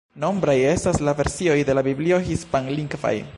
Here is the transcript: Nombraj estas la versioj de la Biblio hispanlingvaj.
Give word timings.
Nombraj 0.21 0.55
estas 0.69 0.97
la 1.09 1.13
versioj 1.19 1.59
de 1.69 1.77
la 1.79 1.83
Biblio 1.89 2.21
hispanlingvaj. 2.31 3.15